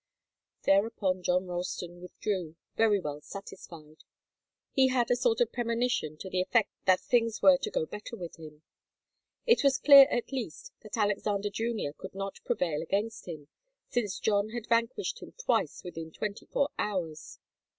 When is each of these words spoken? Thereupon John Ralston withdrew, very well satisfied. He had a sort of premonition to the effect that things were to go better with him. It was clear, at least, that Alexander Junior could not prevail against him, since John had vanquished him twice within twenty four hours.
Thereupon 0.63 1.21
John 1.21 1.45
Ralston 1.45 2.01
withdrew, 2.01 2.55
very 2.75 2.99
well 2.99 3.21
satisfied. 3.21 3.97
He 4.71 4.87
had 4.87 5.11
a 5.11 5.15
sort 5.15 5.39
of 5.41 5.51
premonition 5.51 6.17
to 6.17 6.29
the 6.31 6.41
effect 6.41 6.71
that 6.87 7.01
things 7.01 7.43
were 7.43 7.57
to 7.59 7.69
go 7.69 7.85
better 7.85 8.15
with 8.17 8.37
him. 8.37 8.63
It 9.45 9.63
was 9.63 9.77
clear, 9.77 10.07
at 10.09 10.31
least, 10.31 10.71
that 10.81 10.97
Alexander 10.97 11.51
Junior 11.51 11.93
could 11.93 12.15
not 12.15 12.43
prevail 12.45 12.81
against 12.81 13.27
him, 13.27 13.47
since 13.89 14.17
John 14.17 14.49
had 14.49 14.65
vanquished 14.67 15.21
him 15.21 15.33
twice 15.33 15.83
within 15.83 16.09
twenty 16.11 16.47
four 16.47 16.69
hours. 16.79 17.37